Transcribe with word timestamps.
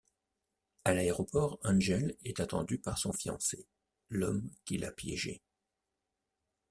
À 0.83 0.95
l’aéroport, 0.95 1.59
Angel 1.63 2.17
est 2.25 2.39
attendue 2.39 2.79
par 2.79 2.97
son 2.97 3.13
fiancé, 3.13 3.67
l’homme 4.09 4.49
qui 4.65 4.79
l’a 4.79 4.91
piégé. 4.91 5.43